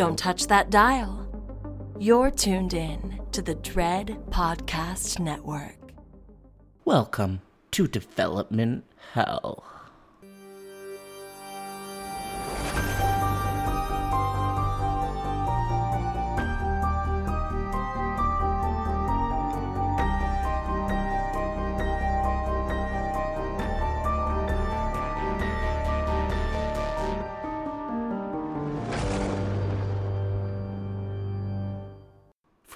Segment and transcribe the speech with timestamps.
[0.00, 1.28] Don't touch that dial.
[1.98, 5.76] You're tuned in to the Dread Podcast Network.
[6.86, 9.62] Welcome to Development Hell.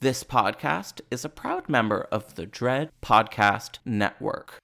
[0.00, 4.58] This podcast is a proud member of the Dread Podcast Network.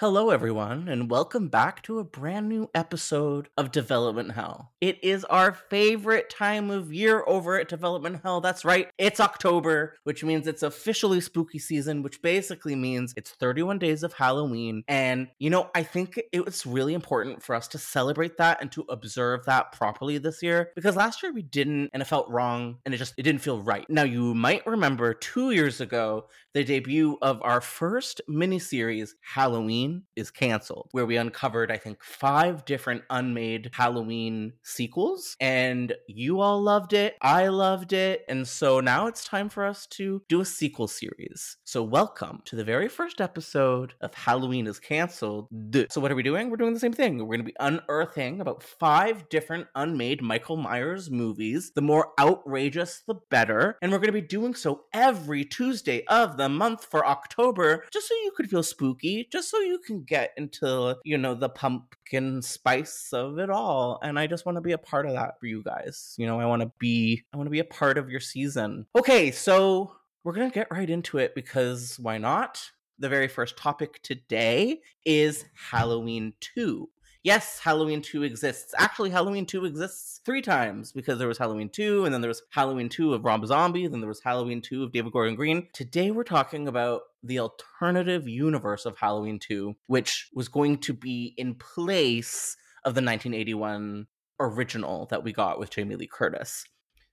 [0.00, 4.70] Hello, everyone, and welcome back to a brand new episode of Development Hell.
[4.80, 8.40] It is our favorite time of year over at Development Hell.
[8.40, 13.80] That's right, it's October, which means it's officially spooky season, which basically means it's 31
[13.80, 14.84] days of Halloween.
[14.86, 18.70] And, you know, I think it was really important for us to celebrate that and
[18.70, 22.76] to observe that properly this year because last year we didn't, and it felt wrong,
[22.86, 23.90] and it just it didn't feel right.
[23.90, 30.30] Now, you might remember two years ago the debut of our first miniseries, Halloween is
[30.30, 35.36] Cancelled, where we uncovered, I think, five different unmade Halloween sequels.
[35.40, 37.16] And you all loved it.
[37.20, 38.24] I loved it.
[38.28, 41.56] And so now it's time for us to do a sequel series.
[41.64, 45.48] So, welcome to the very first episode of Halloween is Cancelled.
[45.90, 46.50] So, what are we doing?
[46.50, 47.18] We're doing the same thing.
[47.18, 51.72] We're going to be unearthing about five different unmade Michael Myers movies.
[51.74, 53.76] The more outrageous, the better.
[53.82, 58.08] And we're going to be doing so every Tuesday of the month for October, just
[58.08, 62.42] so you could feel spooky, just so you can get into, you know, the pumpkin
[62.42, 63.98] spice of it all.
[64.02, 66.14] And I just want to be a part of that for you guys.
[66.18, 68.86] You know, I want to be I want to be a part of your season.
[68.96, 69.92] Okay, so
[70.24, 72.60] we're going to get right into it because why not?
[72.98, 76.88] The very first topic today is Halloween 2
[77.28, 78.74] yes, Halloween 2 exists.
[78.78, 82.40] Actually, Halloween 2 exists three times because there was Halloween 2, and then there was
[82.52, 85.68] Halloween 2 of Rob Zombie, then there was Halloween 2 of David Gordon Green.
[85.74, 91.34] Today, we're talking about the alternative universe of Halloween 2, which was going to be
[91.36, 94.06] in place of the 1981
[94.40, 96.64] original that we got with Jamie Lee Curtis.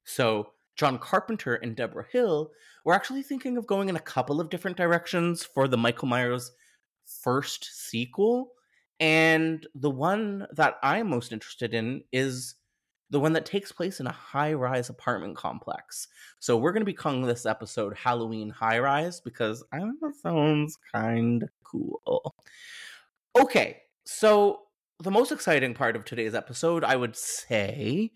[0.06, 2.52] So, John Carpenter and Debra Hill
[2.86, 6.54] were actually thinking of going in a couple of different directions for the Michael Myers
[7.22, 8.52] first sequel.
[9.00, 12.56] And the one that I'm most interested in is
[13.10, 16.08] the one that takes place in a high rise apartment complex.
[16.40, 20.16] So we're going to be calling this episode Halloween High Rise because I think that
[20.16, 22.36] sounds kind of cool.
[23.38, 24.62] Okay, so
[25.00, 28.12] the most exciting part of today's episode, I would say,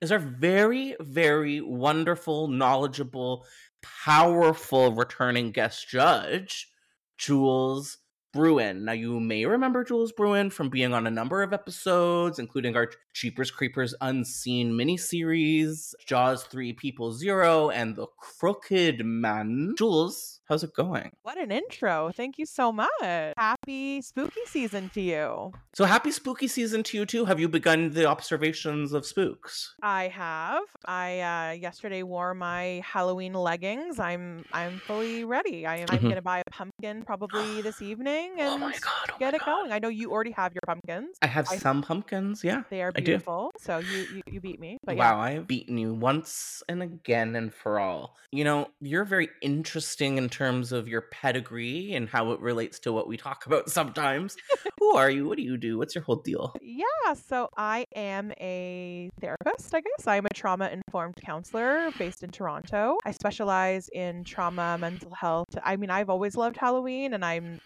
[0.00, 3.46] is our very, very wonderful, knowledgeable,
[3.82, 6.70] powerful returning guest judge,
[7.16, 7.98] Jules
[8.34, 8.82] Bruyn.
[8.82, 12.90] Now, you may remember Jules Bruyn from being on a number of episodes, including our
[13.12, 19.74] Jeepers Creepers Unseen miniseries, Jaws 3 People Zero, and The Crooked Man.
[19.78, 21.12] Jules, how's it going?
[21.22, 22.10] What an intro.
[22.14, 22.88] Thank you so much.
[23.00, 25.52] Happy spooky season to you.
[25.74, 27.24] So, happy spooky season to you, too.
[27.24, 29.74] Have you begun the observations of spooks?
[29.82, 30.62] I have.
[30.84, 33.98] I uh, yesterday wore my Halloween leggings.
[33.98, 35.66] I'm I'm fully ready.
[35.66, 36.08] I am I'm Mhm.
[36.10, 39.36] gonna buy a pumpkin probably this evening Oh and Oh my God, oh get my
[39.36, 39.72] it going.
[39.72, 41.16] I know you already have your pumpkins.
[41.22, 42.62] I have I- some pumpkins, yeah.
[42.70, 43.50] They are beautiful.
[43.58, 44.78] So you, you you beat me.
[44.84, 48.16] But wow, I have beaten you once and again and for all.
[48.32, 52.92] You know, you're very interesting in terms of your pedigree and how it relates to
[52.92, 54.36] what we talk about sometimes.
[54.80, 55.26] Who are you?
[55.26, 55.78] What do you do?
[55.78, 56.54] What's your whole deal?
[56.62, 56.84] yeah.
[57.04, 60.06] Yeah, so I am a therapist, I guess.
[60.06, 62.96] I'm a trauma informed counselor based in Toronto.
[63.04, 65.48] I specialize in trauma, mental health.
[65.62, 67.58] I mean, I've always loved Halloween and I'm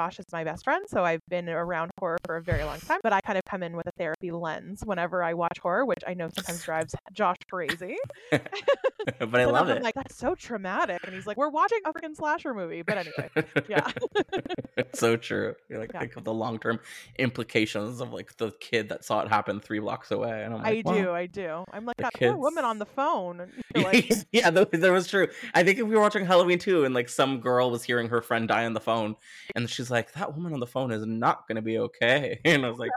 [0.00, 3.00] Josh is my best friend, so I've been around horror for a very long time,
[3.02, 6.02] but I kind of come in with a therapy lens whenever I watch horror, which
[6.06, 7.98] I know sometimes drives Josh crazy.
[8.30, 9.82] but I love I'm it.
[9.82, 11.00] like, that's so traumatic.
[11.04, 12.80] And he's like, we're watching a freaking slasher movie.
[12.80, 13.28] But anyway,
[13.68, 13.90] yeah.
[14.78, 15.54] it's so true.
[15.68, 16.00] You like Yeah.
[16.00, 16.80] think of the long term
[17.18, 20.44] implications of like the kid that saw it happen three blocks away.
[20.44, 20.94] And I'm I like, wow.
[20.94, 21.64] do, I do.
[21.74, 23.50] I'm like the that poor woman on the phone.
[23.74, 25.28] like, yeah, that, that was true.
[25.52, 28.22] I think if we were watching Halloween too, and like some girl was hearing her
[28.22, 29.16] friend die on the phone,
[29.54, 32.64] and she's like, "That woman on the phone is not going to be okay," and
[32.64, 32.90] I was like,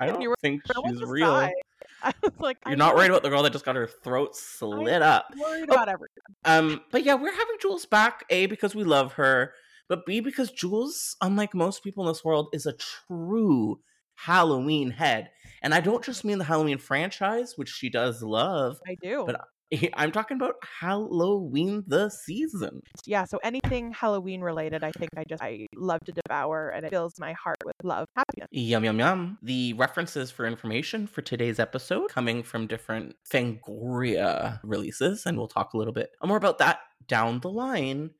[0.00, 1.52] "I don't you think she's real." die."
[2.02, 4.36] I was like, You're I'm not worried- about the girl that just got her throat
[4.36, 5.26] slit up.
[5.36, 5.74] worried Oh.
[5.74, 6.22] about everything.
[6.44, 8.24] Um, but yeah, we're having Jules back.
[8.30, 9.52] A because we love her,
[9.88, 13.80] but B because Jules, unlike most people in this world, is a true
[14.14, 15.30] Halloween head.
[15.62, 18.78] And I don't just mean the Halloween franchise, which she does love.
[18.86, 19.24] I do.
[19.26, 19.40] But
[19.94, 22.80] I'm talking about Halloween the season.
[23.06, 26.90] yeah, so anything Halloween related, I think I just I love to devour, and it
[26.90, 28.48] fills my heart with love, happiness.
[28.50, 29.38] Yum yum yum.
[29.42, 35.74] The references for information for today's episode coming from different Fangoria releases, and we'll talk
[35.74, 38.10] a little bit more about that down the line.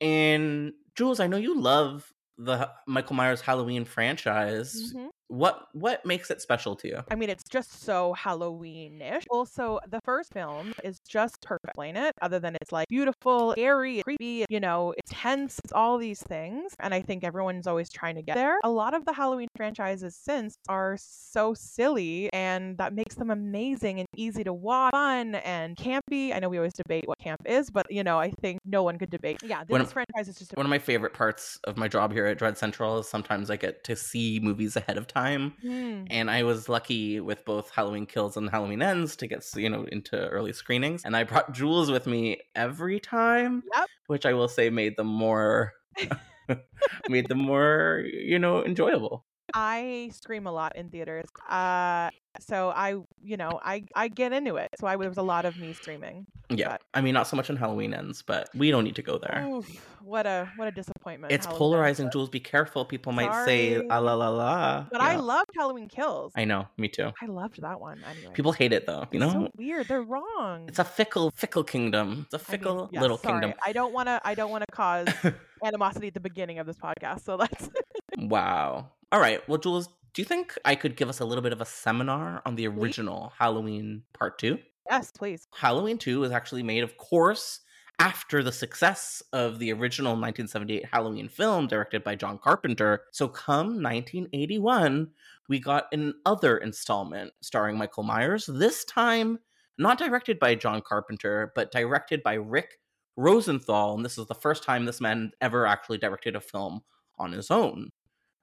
[0.00, 4.92] And Jules, I know you love the Michael Myers Halloween franchise.
[4.94, 5.08] Mhm.
[5.28, 7.02] What what makes it special to you?
[7.10, 9.24] I mean, it's just so Halloween-ish.
[9.28, 14.02] Also, the first film is just perfect in it, other than it's like beautiful, airy,
[14.04, 16.74] creepy, you know, it's tense, it's all these things.
[16.78, 18.56] And I think everyone's always trying to get there.
[18.62, 23.98] A lot of the Halloween franchises since are so silly, and that makes them amazing
[23.98, 26.34] and easy to watch, fun and campy.
[26.34, 28.96] I know we always debate what camp is, but you know, I think no one
[28.96, 29.38] could debate.
[29.42, 32.26] Yeah, this When- franchise is just One of my favorite parts of my job here
[32.26, 35.15] at Dread Central is sometimes I get to see movies ahead of time.
[35.16, 36.04] Hmm.
[36.10, 39.84] and I was lucky with both Halloween Kills and Halloween Ends to get you know
[39.90, 43.86] into early screenings, and I brought Jules with me every time, Yep.
[44.08, 45.72] which I will say made them more
[47.08, 49.24] made them more you know enjoyable.
[49.58, 51.24] I scream a lot in theaters.
[51.48, 52.10] Uh,
[52.40, 54.68] so I, you know, I I get into it.
[54.78, 56.26] So I there was a lot of me screaming.
[56.50, 59.02] Yeah, But- I mean not so much in Halloween Ends, but we don't need to
[59.02, 59.46] go there.
[59.48, 59.66] Oof,
[60.02, 61.32] what a what a disappointment.
[61.32, 62.12] it's Halloween polarizing, Ends.
[62.12, 62.28] Jules.
[62.28, 62.84] Be careful.
[62.84, 63.88] People might say Sorry.
[63.90, 64.86] ah la la la.
[64.92, 66.32] But I loved Halloween Kills.
[66.36, 67.10] I know, me too.
[67.22, 68.04] I loved that one.
[68.10, 69.06] Anyway, People hate it though.
[69.10, 69.88] You It's know, so weird.
[69.88, 70.66] They're wrong.
[70.68, 72.26] it's a fickle, fickle kingdom.
[72.30, 73.40] It's a I mean, fickle yeah, little sorry.
[73.40, 73.54] kingdom.
[73.64, 74.20] I don't want to.
[74.22, 75.08] I don't want to cause
[75.64, 77.24] animosity at the beginning of this podcast.
[77.24, 77.70] So let's.
[78.18, 78.90] Wow.
[79.12, 79.46] All right.
[79.48, 82.42] Well, Jules, do you think I could give us a little bit of a seminar
[82.44, 84.58] on the original Halloween Part 2?
[84.90, 85.46] yes, please.
[85.54, 87.60] Halloween 2 was actually made, of course,
[87.98, 93.04] after the success of the original 1978 Halloween film directed by John Carpenter.
[93.12, 95.08] So, come 1981,
[95.48, 99.38] we got another installment starring Michael Myers, this time
[99.78, 102.78] not directed by John Carpenter, but directed by Rick
[103.16, 103.94] Rosenthal.
[103.94, 106.82] And this is the first time this man ever actually directed a film
[107.18, 107.90] on his own.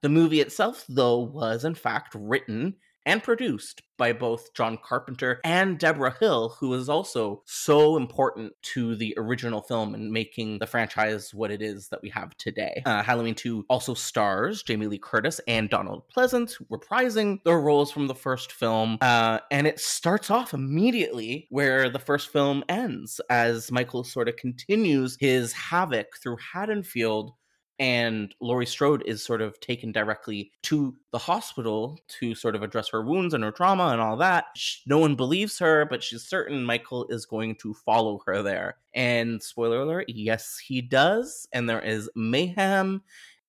[0.04, 2.74] The movie itself, though, was in fact written
[3.06, 8.96] and produced by both John Carpenter and Debra Hill, who is also so important to
[8.96, 12.82] the original film and making the franchise what it is that we have today.
[12.84, 18.06] Uh, Halloween 2 also stars Jamie Lee Curtis and Donald Pleasence, reprising their roles from
[18.06, 18.98] the first film.
[19.00, 24.36] Uh, and it starts off immediately where the first film ends, as Michael sort of
[24.36, 27.32] continues his havoc through Haddonfield
[27.78, 32.88] and Laurie Strode is sort of taken directly to the hospital to sort of address
[32.90, 34.46] her wounds and her trauma and all that.
[34.86, 38.76] No one believes her, but she's certain Michael is going to follow her there.
[38.94, 41.48] And spoiler alert, yes, he does.
[41.52, 43.02] And there is mayhem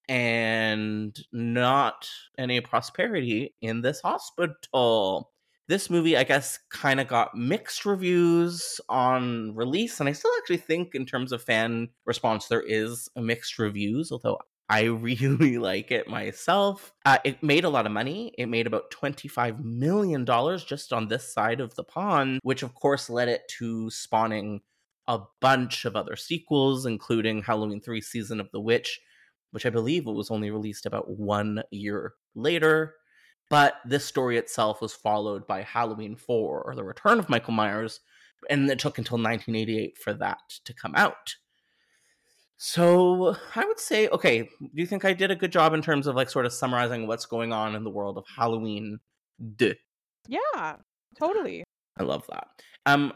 [0.07, 5.31] and not any prosperity in this hospital
[5.67, 10.57] this movie, I guess, kind of got mixed reviews on release, and I still actually
[10.57, 14.11] think, in terms of fan response, there is mixed reviews.
[14.11, 16.93] Although I really like it myself.
[17.05, 18.33] Uh, it made a lot of money.
[18.37, 23.09] It made about $25 million just on this side of the pond, which of course
[23.09, 24.61] led it to spawning
[25.07, 28.99] a bunch of other sequels, including Halloween 3 Season of the Witch,
[29.51, 32.95] which I believe was only released about one year later.
[33.49, 37.99] But this story itself was followed by Halloween 4, or The Return of Michael Myers,
[38.49, 41.35] and it took until 1988 for that to come out.
[42.57, 46.07] So I would say, okay, do you think I did a good job in terms
[46.07, 48.99] of like sort of summarizing what's going on in the world of Halloween?
[49.57, 49.73] Duh.
[50.27, 50.77] Yeah,
[51.19, 51.63] totally.
[51.99, 52.47] I love that.
[52.85, 53.13] Um,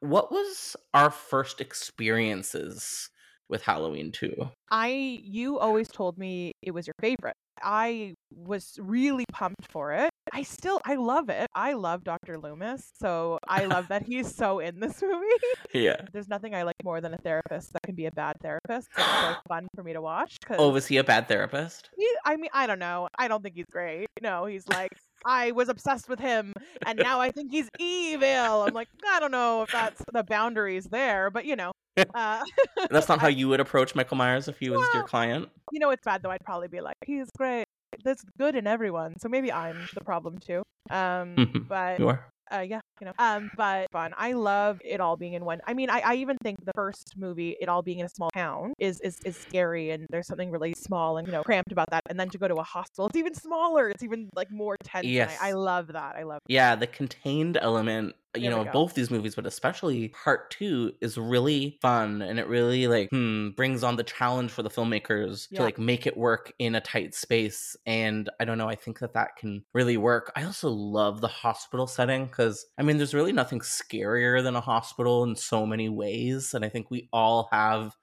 [0.00, 3.10] what was our first experiences
[3.50, 4.48] with Halloween 2?
[4.70, 7.34] I you always told me it was your favorite.
[7.62, 10.08] I was really pumped for it.
[10.32, 11.46] I still I love it.
[11.54, 12.38] I love Dr.
[12.38, 15.26] Loomis, so I love that he's so in this movie.
[15.74, 16.00] Yeah.
[16.12, 18.88] There's nothing I like more than a therapist that can be a bad therapist.
[18.96, 20.36] It's so fun for me to watch.
[20.58, 21.90] Oh, was he a bad therapist?
[21.96, 23.08] He, I mean, I don't know.
[23.18, 24.08] I don't think he's great.
[24.22, 24.90] No, he's like
[25.24, 26.52] I was obsessed with him,
[26.86, 28.62] and now I think he's evil.
[28.62, 31.72] I'm like, I don't know if that's the boundaries there, but you know,
[32.14, 32.42] uh,
[32.90, 35.48] that's not how you would approach Michael Myers if he was well, your client.
[35.72, 36.30] You know, it's bad though.
[36.30, 37.64] I'd probably be like, he's great.
[38.04, 40.62] There's good in everyone, so maybe I'm the problem too.
[40.90, 44.12] Um, but you are uh, yeah, you know, um, but fun.
[44.16, 45.60] I love it all being in one.
[45.66, 48.30] I mean, I, I even think the first movie, it all being in a small
[48.30, 51.90] town, is is is scary, and there's something really small and you know cramped about
[51.90, 52.02] that.
[52.08, 53.88] And then to go to a hospital, it's even smaller.
[53.88, 55.06] It's even like more tense.
[55.06, 56.16] Yes, I, I, love that.
[56.16, 56.40] I love.
[56.46, 61.78] Yeah, the contained element you know both these movies but especially part two is really
[61.82, 65.58] fun and it really like hmm, brings on the challenge for the filmmakers yeah.
[65.58, 69.00] to like make it work in a tight space and i don't know i think
[69.00, 73.14] that that can really work i also love the hospital setting because i mean there's
[73.14, 77.48] really nothing scarier than a hospital in so many ways and i think we all
[77.50, 77.96] have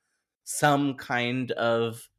[0.44, 2.10] some kind of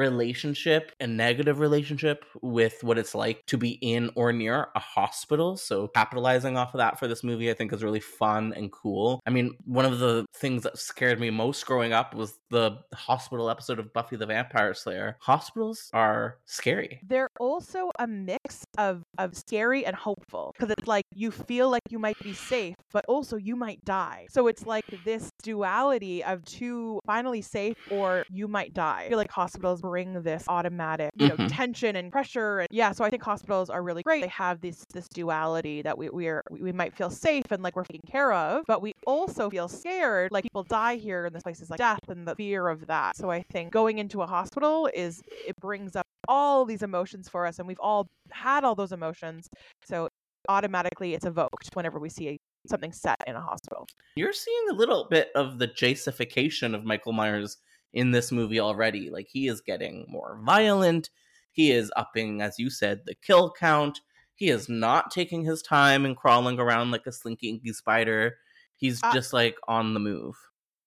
[0.00, 5.56] relationship, a negative relationship with what it's like to be in or near a hospital.
[5.56, 9.20] So capitalizing off of that for this movie, I think is really fun and cool.
[9.26, 13.50] I mean, one of the things that scared me most growing up was the hospital
[13.50, 15.18] episode of Buffy the Vampire Slayer.
[15.20, 17.00] Hospitals are scary.
[17.06, 21.82] They're also a mix of, of scary and hopeful because it's like you feel like
[21.90, 24.26] you might be safe, but also you might die.
[24.30, 29.04] So it's like this duality of two finally safe or you might die.
[29.04, 31.48] I feel like hospitals bring this automatic, you know, mm-hmm.
[31.48, 32.60] tension and pressure.
[32.60, 34.22] And yeah, so I think hospitals are really great.
[34.22, 37.74] They have this this duality that we we are we might feel safe and like
[37.74, 40.30] we're taken care of, but we also feel scared.
[40.30, 43.16] Like people die here, and this place is like death and the fear of that.
[43.16, 47.46] So I think going into a hospital is it brings up all these emotions for
[47.46, 49.48] us, and we've all had all those emotions.
[49.84, 50.08] So
[50.48, 53.86] automatically it's evoked whenever we see something set in a hospital.
[54.14, 57.56] You're seeing a little bit of the Jasification of Michael Myers
[57.92, 59.10] in this movie already.
[59.10, 61.10] Like he is getting more violent.
[61.52, 64.00] He is upping, as you said, the kill count.
[64.34, 68.36] He is not taking his time and crawling around like a slinky inky spider.
[68.76, 70.36] He's uh, just like on the move.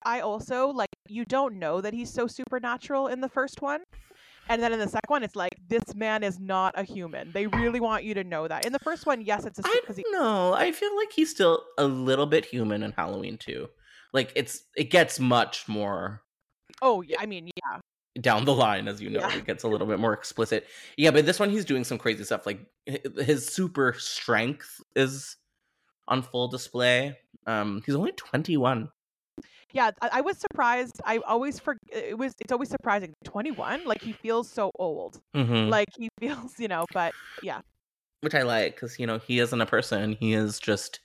[0.04, 3.82] I also like you don't know that he's so supernatural in the first one.
[4.50, 7.32] And then in the second one, it's like this man is not a human.
[7.32, 8.66] They really want you to know that.
[8.66, 9.64] In the first one, yes, it's a.
[9.66, 10.54] I don't he- know.
[10.54, 13.70] I feel like he's still a little bit human in Halloween too.
[14.12, 16.22] Like it's it gets much more
[16.82, 17.18] Oh, yeah.
[17.20, 17.80] I mean, yeah.
[18.22, 19.38] Down the line, as you know, yeah.
[19.38, 20.68] it gets a little bit more explicit.
[20.98, 22.46] Yeah, but this one he's doing some crazy stuff.
[22.46, 25.38] Like his super strength is
[26.08, 27.18] on full display.
[27.48, 28.90] Um, he's only twenty one.
[29.72, 31.02] Yeah, I, I, was surprised.
[31.04, 33.14] I always for it was it's always surprising.
[33.24, 35.20] Twenty one, like he feels so old.
[35.36, 35.70] Mm-hmm.
[35.70, 36.86] Like he feels, you know.
[36.94, 37.62] But yeah,
[38.22, 40.16] which I like because you know he isn't a person.
[40.20, 41.00] He is just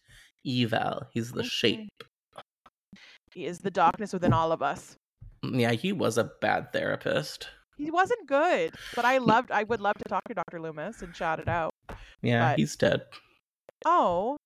[0.44, 1.06] evil.
[1.10, 1.48] He's the mm-hmm.
[1.48, 1.88] shape.
[3.32, 4.96] He is the darkness within all of us.
[5.42, 7.48] Yeah, he was a bad therapist.
[7.76, 9.52] He wasn't good, but I loved.
[9.52, 10.60] I would love to talk to Dr.
[10.60, 11.74] Loomis and shout it out.
[12.22, 12.58] Yeah, but...
[12.58, 13.02] he's dead.
[13.84, 14.36] Oh,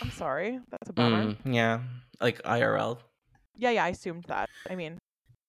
[0.00, 0.60] I'm sorry.
[0.70, 1.24] That's a bummer.
[1.24, 1.80] Mm, yeah,
[2.20, 2.98] like IRL.
[3.56, 3.84] Yeah, yeah.
[3.84, 4.48] I assumed that.
[4.70, 4.98] I mean.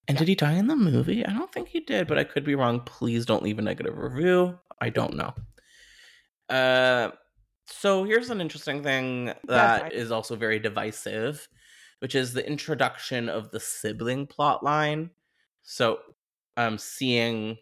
[0.06, 0.18] And yeah.
[0.18, 1.24] did he die in the movie?
[1.24, 2.80] I don't think he did, but I could be wrong.
[2.80, 4.58] Please don't leave a negative review.
[4.80, 5.32] I don't know.
[6.50, 7.10] Uh,
[7.66, 11.48] so here's an interesting thing that is also very divisive
[12.04, 15.08] which is the introduction of the sibling plot line.
[15.62, 16.00] So
[16.58, 17.56] um seeing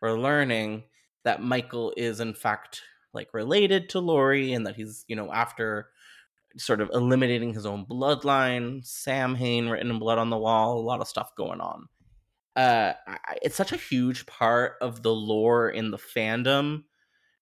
[0.00, 0.84] or learning
[1.24, 2.82] that Michael is in fact
[3.12, 5.88] like related to Laurie and that he's, you know, after
[6.56, 11.00] sort of eliminating his own bloodline, Samhain written in blood on the wall, a lot
[11.00, 11.88] of stuff going on.
[12.54, 12.92] Uh
[13.42, 16.84] it's such a huge part of the lore in the fandom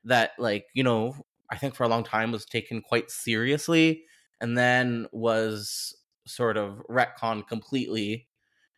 [0.05, 1.15] that like, you know,
[1.51, 4.05] I think for a long time was taken quite seriously
[4.41, 5.95] and then was
[6.29, 8.29] sort of retcon completely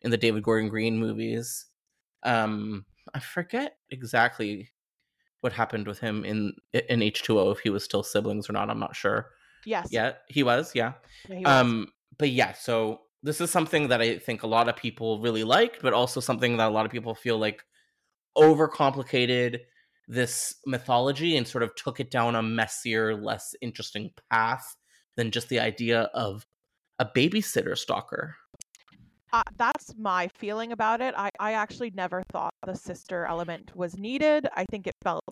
[0.01, 1.65] in the David Gordon Green movies.
[2.23, 4.69] Um, I forget exactly
[5.41, 8.53] what happened with him in in H two O if he was still siblings or
[8.53, 8.69] not.
[8.69, 9.29] I'm not sure.
[9.65, 9.89] Yes.
[9.91, 10.71] Yeah, he was.
[10.73, 10.93] Yeah.
[11.29, 11.51] Yeah, he was.
[11.51, 15.43] Um, but yeah, so this is something that I think a lot of people really
[15.43, 17.63] liked, but also something that a lot of people feel like
[18.37, 19.59] overcomplicated
[20.07, 24.75] this mythology and sort of took it down a messier, less interesting path
[25.15, 26.45] than just the idea of
[27.01, 28.35] a babysitter stalker.
[29.33, 31.13] uh, that's my feeling about it.
[31.17, 34.47] I, I actually never thought the sister element was needed.
[34.55, 35.23] I think it felt,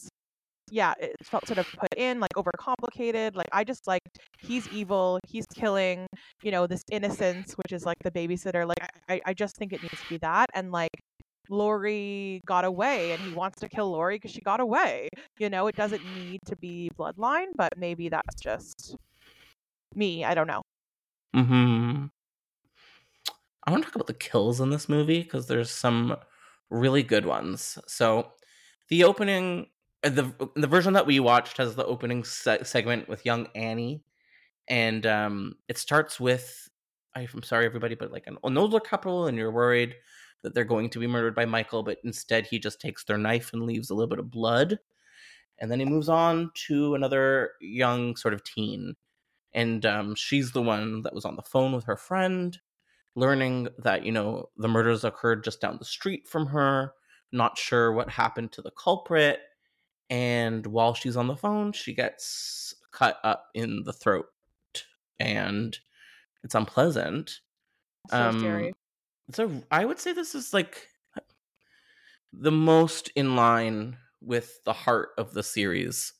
[0.72, 3.36] yeah, it felt sort of put in, like overcomplicated.
[3.36, 4.02] Like, I just like,
[4.42, 6.08] he's evil, he's killing,
[6.44, 8.68] you know, this innocence, which is like the babysitter.
[8.68, 10.48] Like, I, I- just think it needs to be that.
[10.54, 10.92] And like,
[11.50, 15.10] Laurie got away and he wants to kill Laurie because she got away.
[15.40, 18.96] You know, it doesn't need to be bloodline, but maybe that's just
[19.96, 20.24] me.
[20.26, 20.62] I don't know.
[21.34, 22.06] Hmm.
[23.66, 26.16] I want to talk about the kills in this movie because there's some
[26.70, 27.78] really good ones.
[27.88, 28.34] So,
[28.90, 29.68] the opening,
[30.04, 34.04] uh, the the version that we watched has the opening se- segment with young Annie,
[34.68, 36.70] and um, it starts with,
[37.16, 39.96] I'm sorry everybody, but like an, an older couple, and you're worried
[40.42, 43.52] that they're going to be murdered by Michael, but instead he just takes their knife
[43.54, 44.80] and leaves a little bit of blood,
[45.60, 48.96] and then he moves on to another young sort of teen
[49.54, 52.60] and um, she's the one that was on the phone with her friend
[53.16, 56.94] learning that you know the murders occurred just down the street from her
[57.32, 59.40] not sure what happened to the culprit
[60.10, 64.28] and while she's on the phone she gets cut up in the throat
[65.20, 65.80] and
[66.44, 67.42] it's unpleasant
[68.10, 68.68] So scary.
[68.70, 68.74] Um,
[69.32, 70.88] so i would say this is like
[72.34, 76.14] the most in line with the heart of the series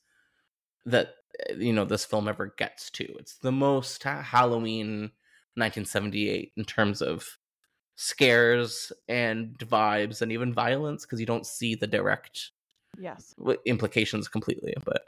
[0.86, 1.14] that
[1.56, 5.10] you know this film ever gets to it's the most ha- halloween
[5.56, 7.38] 1978 in terms of
[7.96, 12.50] scares and vibes and even violence because you don't see the direct
[12.98, 13.34] Yes.
[13.66, 15.04] implications completely but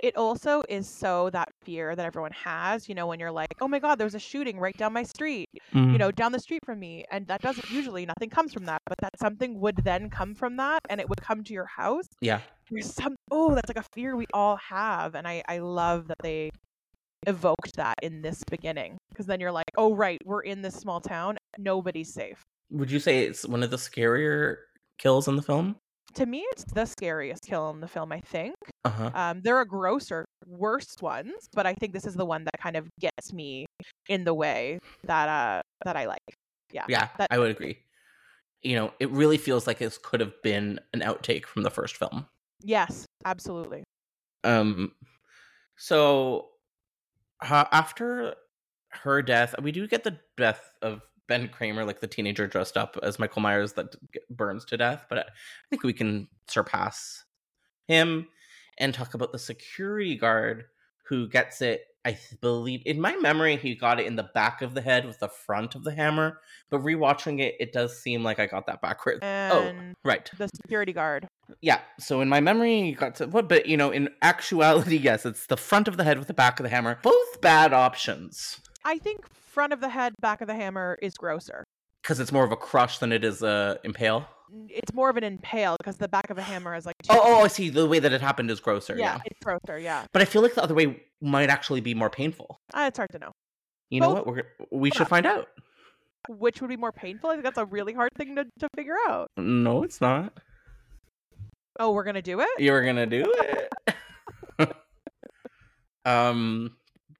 [0.00, 3.68] it, also is so that fear that everyone has, you know, when you're like, oh
[3.68, 5.92] my God, there's a shooting right down my street, Mm.
[5.92, 7.04] you know, down the street from me.
[7.10, 10.56] And that doesn't usually, nothing comes from that, but that something would then come from
[10.56, 12.06] that and it would come to your house.
[12.20, 15.14] yeah There's some, oh, that's like a fear we all have.
[15.14, 16.50] And I, I love that they
[17.26, 21.00] evoked that in this beginning because then you're like, oh, right, we're in this small
[21.00, 21.36] town.
[21.58, 22.40] Nobody's safe.
[22.70, 24.56] would you say it's one of the scarier
[24.98, 25.76] kills in the film
[26.18, 28.56] To me, it's the scariest kill in the film, I think.
[28.84, 32.58] uh-huh Um, there are grosser, worse ones, but I think this is the one that
[32.60, 33.66] kind of gets me
[34.08, 36.18] in the way that uh that I like.
[36.72, 36.86] Yeah.
[36.88, 37.78] yeah That, i would agree
[38.62, 41.96] you know it really feels like this could have been an outtake from the first
[41.96, 42.26] film
[42.62, 43.84] yes, absolutely.
[44.44, 44.92] Um,
[45.76, 46.48] so
[47.40, 48.34] uh, after
[48.90, 52.98] her death, we do get the death of Ben Tramer, like the teenager dressed up
[53.02, 53.94] as Michael Myers that
[54.30, 55.06] burns to death.
[55.08, 55.24] But I
[55.70, 57.24] think we can surpass
[57.86, 58.26] him
[58.78, 60.64] and talk about the security guard
[61.04, 61.84] who gets it.
[62.04, 65.18] I believe in my memory he got it in the back of the head with
[65.18, 66.40] the front of the hammer.
[66.70, 69.20] But rewatching it, it does seem like I got that backwards.
[69.22, 69.72] oh,
[70.04, 70.30] right.
[70.38, 71.28] the security guard.
[71.60, 71.80] Yeah.
[71.98, 73.48] So in my memory, you got to what?
[73.48, 76.60] But you know, in actuality, yes, it's the front of the head with the back
[76.60, 76.98] of the hammer.
[77.02, 79.26] Both bad options I think
[79.58, 81.64] front of the head, back of the hammer is grosser.
[82.00, 84.24] because it's more of a crush than it is a impale.
[84.68, 87.20] It's more of an impale because the back of a hammer is like two Oh,
[87.22, 87.68] oh, I see.
[87.70, 88.94] The way that it happened is grosser.
[88.96, 89.20] yeah, Yeah.
[89.26, 89.78] it's grosser.
[89.80, 92.60] Yeah, But I feel like the other way might actually be more painful.
[92.72, 93.32] uh, it's hard to know
[93.90, 94.26] You know what?
[94.28, 95.48] We're we should find out.
[96.28, 97.30] which would be more painful.
[97.30, 99.26] I think that's a really hard thing to, to figure out.
[99.36, 100.32] No, it's not.
[101.80, 102.48] Oh, we're gonna do it.
[102.58, 103.74] You're gonna do it.
[106.04, 106.76] um,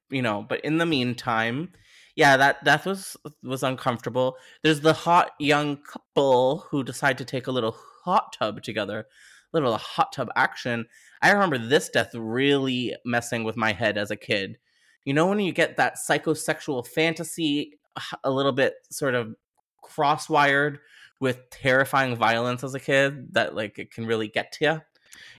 [0.09, 1.71] you know, but in the meantime,
[2.19, 4.35] yeah, that death was was uncomfortable.
[4.61, 9.07] There's the hot young couple who decide to take a little hot tub together,
[9.53, 10.85] a little hot tub action.
[11.21, 14.57] I remember this death really messing with my head as a kid.
[15.05, 17.79] You know when you get that psychosexual fantasy
[18.25, 19.33] a little bit sort of
[19.81, 20.79] crosswired
[21.21, 24.81] with terrifying violence as a kid that like it can really get to you.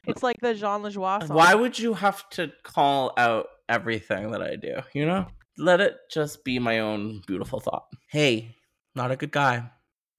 [0.07, 1.37] It's like the Jean Lajoie song.
[1.37, 4.77] Why would you have to call out everything that I do?
[4.95, 5.27] You know?
[5.61, 7.87] Let it just be my own beautiful thought.
[8.09, 8.57] Hey,
[8.95, 9.71] not a good guy.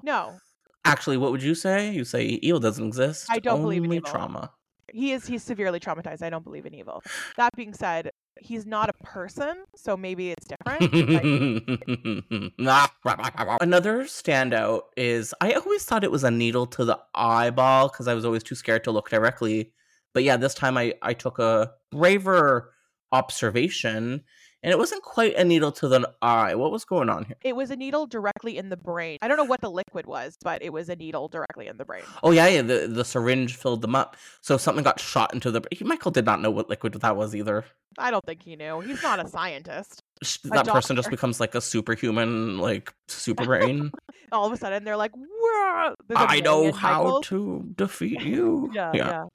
[0.03, 0.37] No,
[0.83, 1.91] Actually, what would you say?
[1.91, 3.27] You say evil doesn't exist.
[3.29, 4.09] I don't believe in evil.
[4.09, 4.51] trauma.
[4.93, 6.21] He is he's severely traumatized.
[6.21, 7.01] I don't believe in evil.
[7.37, 10.81] That being said, he's not a person, so maybe it's different.
[13.61, 18.15] Another standout is I always thought it was a needle to the eyeball because I
[18.15, 19.71] was always too scared to look directly.
[20.13, 22.73] But yeah, this time I, I took a braver
[23.13, 24.23] observation
[24.63, 26.55] and it wasn't quite a needle to the eye.
[26.55, 27.35] What was going on here?
[27.43, 29.17] it was a needle directly in the brain.
[29.21, 31.85] I don't know what the liquid was, but it was a needle directly in the
[31.85, 32.03] brain.
[32.23, 32.61] Oh yeah, yeah.
[32.61, 35.61] The the syringe filled them up, so something got shot into the.
[35.61, 35.79] Brain.
[35.81, 37.65] Michael did not know what liquid that was either.
[37.97, 38.79] I don't think he knew.
[38.79, 40.01] He's not a scientist.
[40.45, 43.91] That person just becomes like a superhuman, like super brain.
[44.31, 47.27] All of a sudden, they're like, a I know how Michaels.
[47.27, 48.69] to defeat you.
[48.73, 49.25] Yeah, yeah.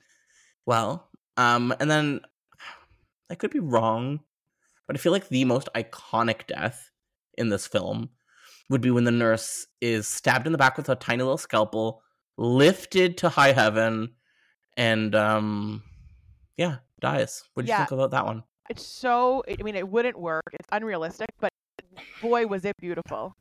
[0.64, 2.20] Well, um, and then
[3.30, 4.20] I could be wrong,
[4.86, 6.90] but I feel like the most iconic death
[7.36, 8.10] in this film
[8.68, 12.02] would be when the nurse is stabbed in the back with a tiny little scalpel,
[12.36, 14.14] lifted to high heaven,
[14.76, 15.82] and um,
[16.56, 17.44] yeah, dies.
[17.54, 18.42] What do you think about that one?
[18.68, 19.44] It's so.
[19.48, 20.42] I mean, it wouldn't work.
[20.52, 21.50] It's unrealistic, but
[22.20, 23.36] boy, was it beautiful.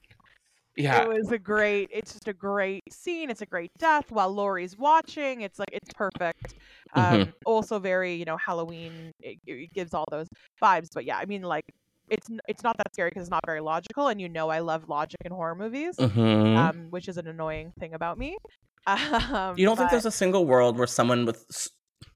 [0.77, 1.89] It was a great.
[1.91, 3.29] It's just a great scene.
[3.29, 5.41] It's a great death while Laurie's watching.
[5.41, 6.53] It's like it's perfect.
[6.93, 7.33] Um, Mhm.
[7.45, 9.11] Also very, you know, Halloween.
[9.19, 10.27] It, it gives all those
[10.61, 10.87] vibes.
[10.93, 11.65] But yeah, I mean, like
[12.09, 14.87] it's it's not that scary because it's not very logical, and you know, I love
[14.89, 16.57] logic in horror movies, Mhm.
[16.57, 18.37] um, which is an annoying thing about me.
[18.87, 21.45] Um, you don't think there's a single world where someone with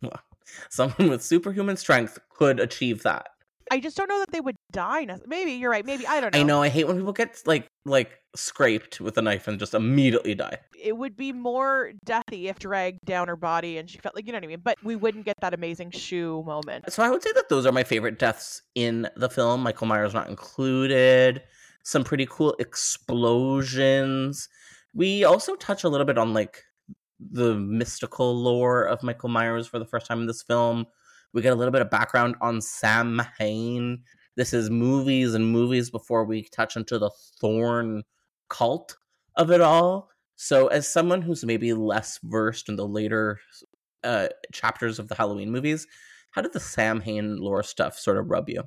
[0.69, 3.29] someone with superhuman strength could achieve that?
[3.71, 5.07] I just don't know that they would die.
[5.25, 5.85] Maybe you're right.
[5.85, 6.39] Maybe I don't know.
[6.39, 6.61] I know.
[6.61, 10.57] I hate when people get like like scraped with a knife and just immediately die.
[10.81, 14.31] it would be more deathy if dragged down her body and she felt like you
[14.31, 14.61] know what I mean.
[14.63, 16.91] But we wouldn't get that amazing shoe moment.
[16.91, 19.61] So I would say that those are my favorite deaths in the film.
[19.61, 21.41] Michael Myers not included.
[21.83, 24.49] Some pretty cool explosions.
[24.93, 26.63] We also touch a little bit on like
[27.19, 30.85] the mystical lore of Michael Myers for the first time in this film.
[31.33, 34.03] We get a little bit of background on Sam Hain.
[34.39, 38.03] This is movies and movies before we touch into the Thorn
[38.47, 38.95] cult
[39.35, 40.11] of it all.
[40.37, 43.41] So, as someone who's maybe less versed in the later
[44.01, 45.87] uh, chapters of the Halloween movies,
[46.31, 48.63] how did the Samhain lore stuff sort of rub you?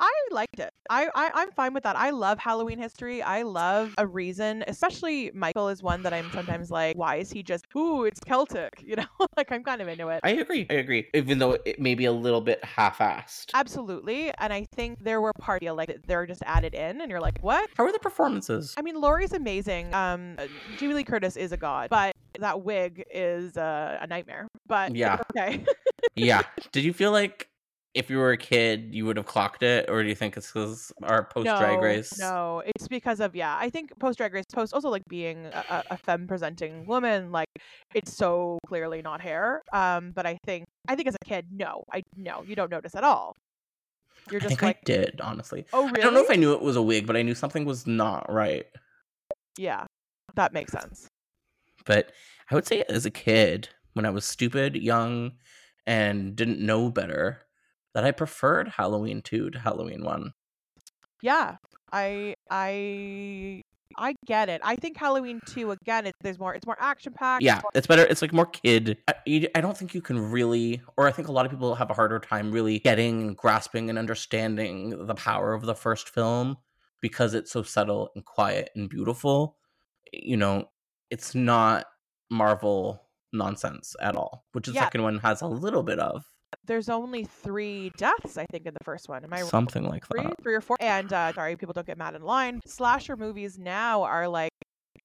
[0.00, 0.72] I liked it.
[0.90, 1.96] I, I I'm fine with that.
[1.96, 3.22] I love Halloween history.
[3.22, 7.42] I love a reason, especially Michael is one that I'm sometimes like, why is he
[7.42, 9.06] just ooh, it's Celtic, you know?
[9.36, 10.20] like I'm kind of into it.
[10.22, 10.66] I agree.
[10.70, 11.06] I agree.
[11.14, 13.50] Even though it may be a little bit half-assed.
[13.54, 14.32] Absolutely.
[14.38, 17.38] And I think there were parts feel like they're just added in and you're like,
[17.40, 17.68] what?
[17.76, 18.74] How are the performances?
[18.76, 19.92] I mean, Laurie's amazing.
[19.94, 20.46] Um, uh,
[20.78, 24.48] Jamie Lee Curtis is a god, but that wig is uh, a nightmare.
[24.66, 25.18] But Yeah.
[25.36, 25.64] okay.
[26.14, 26.42] yeah.
[26.72, 27.48] Did you feel like
[27.94, 30.48] if you were a kid, you would have clocked it, or do you think it's
[30.48, 32.18] because our post Drag no, Race?
[32.18, 33.56] No, it's because of yeah.
[33.58, 37.48] I think post Drag Race, post also like being a, a- femme presenting woman, like
[37.94, 39.62] it's so clearly not hair.
[39.72, 42.94] Um, but I think I think as a kid, no, I no, you don't notice
[42.94, 43.34] at all.
[44.30, 45.64] You're I just think like, I did, honestly.
[45.72, 46.00] oh really?
[46.00, 47.86] I don't know if I knew it was a wig, but I knew something was
[47.86, 48.66] not right.
[49.56, 49.86] Yeah,
[50.34, 51.08] that makes sense.
[51.86, 52.12] But
[52.50, 55.32] I would say as a kid, when I was stupid, young,
[55.86, 57.40] and didn't know better,
[57.98, 60.32] that I preferred Halloween 2 to Halloween 1.
[61.20, 61.56] Yeah,
[61.92, 63.62] I I
[63.96, 64.60] I get it.
[64.62, 66.06] I think Halloween two again.
[66.06, 66.54] It, there's more.
[66.54, 67.42] It's more action packed.
[67.42, 68.04] Yeah, it's better.
[68.04, 68.98] It's like more kid.
[69.08, 71.74] I, you- I don't think you can really, or I think a lot of people
[71.74, 76.08] have a harder time really getting, and grasping, and understanding the power of the first
[76.10, 76.56] film
[77.00, 79.56] because it's so subtle and quiet and beautiful.
[80.12, 80.68] You know,
[81.10, 81.86] it's not
[82.30, 84.84] Marvel nonsense at all, which the Yeah.
[84.84, 86.24] second one has a little bit of
[86.66, 89.24] There's only three deaths, I think, in the first one.
[89.24, 90.34] Am I something like three, that.
[90.42, 90.76] three or four.
[90.80, 92.60] And uh, sorry, people don't get mad in line.
[92.66, 94.50] Slasher movies now are like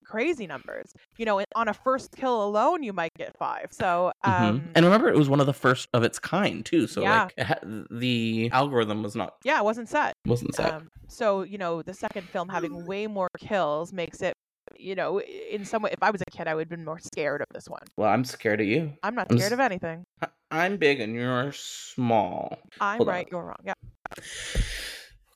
[0.05, 0.91] crazy numbers.
[1.17, 3.67] You know, on a first kill alone, you might get five.
[3.71, 4.29] So, Mhm.
[4.41, 6.87] um, and remember, it was one of the first of its kind too.
[6.87, 7.23] So Yeah.
[7.37, 10.13] like, ha- the algorithm was not yeah, it wasn't set.
[10.25, 10.73] wasn't set.
[10.73, 14.32] Um, so you know, the second film having way more kills makes it.
[14.77, 16.99] You know, in some way, if I was a kid, I would have been more
[16.99, 17.83] scared of this one.
[17.97, 18.93] well, I'm scared of you.
[19.03, 20.05] I'm not I'm scared s- of anything.
[20.51, 22.59] I'm big and you're small.
[22.79, 23.15] I'm Hold on.
[23.15, 23.57] right, you're wrong.
[23.65, 23.73] Yeah.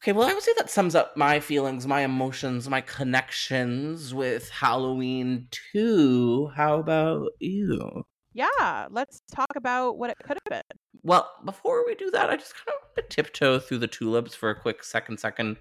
[0.03, 4.49] Okay, well, I would say that sums up my feelings, my emotions, my connections with
[4.49, 6.51] Halloween 2.
[6.55, 8.03] How about you?
[8.33, 10.77] Yeah, let's talk about what it could have been.
[11.03, 14.35] Well, before we do that, I just kind of want to tiptoe through the tulips
[14.35, 15.57] for a quick second, second,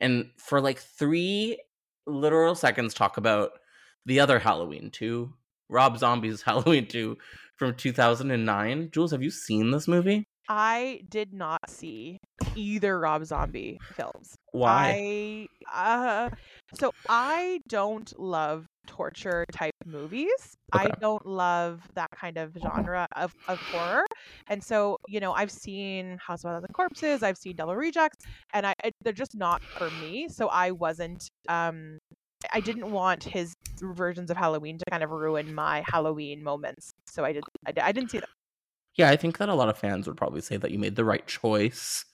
[0.00, 1.58] and for like three
[2.06, 3.52] literal seconds, talk about
[4.06, 5.32] the other Halloween 2,
[5.68, 7.16] Rob Zombie's Halloween 2
[7.56, 8.90] from 2009.
[8.92, 10.26] Jules, have you seen this movie?
[10.48, 12.18] I did not see
[12.54, 14.36] either Rob Zombie films.
[14.52, 15.48] Why?
[15.72, 16.30] I uh
[16.74, 20.56] so I don't love torture type movies.
[20.72, 24.04] I don't love that kind of genre of, of horror.
[24.48, 28.24] And so, you know, I've seen House of a Thousand Corpses, I've seen Devil Rejects,
[28.52, 30.28] and I, I they're just not for me.
[30.28, 31.98] So I wasn't um
[32.52, 36.92] I didn't want his versions of Halloween to kind of ruin my Halloween moments.
[37.06, 38.28] So I did I, I didn't see them.
[38.96, 41.04] Yeah, I think that a lot of fans would probably say that you made the
[41.04, 42.04] right choice.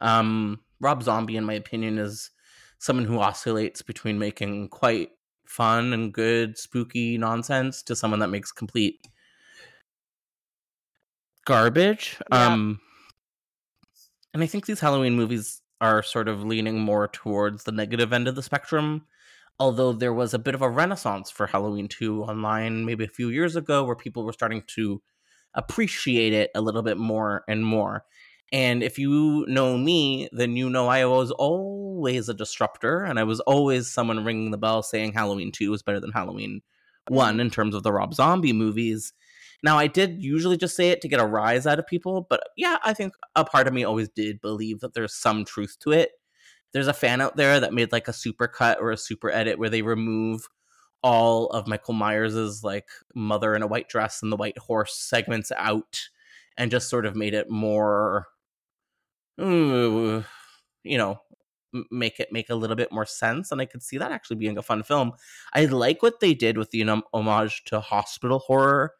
[0.00, 2.30] Um, Rob Zombie, in my opinion, is
[2.78, 5.10] someone who oscillates between making quite
[5.50, 9.06] fun and good, spooky nonsense to someone that makes complete
[11.44, 12.16] garbage.
[12.30, 12.46] Yeah.
[12.46, 12.80] Um,
[14.32, 18.28] and I think these Halloween movies are sort of leaning more towards the negative end
[18.28, 19.06] of the spectrum.
[19.58, 23.28] Although there was a bit of a renaissance for Halloween 2 online maybe a few
[23.28, 25.02] years ago where people were starting to
[25.54, 28.04] appreciate it a little bit more and more.
[28.52, 33.24] And if you know me, then you know I was always a disruptor and I
[33.24, 36.62] was always someone ringing the bell saying Halloween 2 was better than Halloween
[37.08, 37.40] 1 mm-hmm.
[37.40, 39.12] in terms of the Rob Zombie movies.
[39.62, 42.42] Now, I did usually just say it to get a rise out of people, but
[42.56, 45.92] yeah, I think a part of me always did believe that there's some truth to
[45.92, 46.12] it.
[46.72, 49.58] There's a fan out there that made like a super cut or a super edit
[49.58, 50.48] where they remove
[51.02, 55.52] all of Michael Myers's like mother in a white dress and the white horse segments
[55.56, 55.98] out
[56.56, 58.26] and just sort of made it more
[59.40, 61.20] you know
[61.90, 64.58] make it make a little bit more sense and I could see that actually being
[64.58, 65.12] a fun film.
[65.54, 68.92] I like what they did with the homage to hospital horror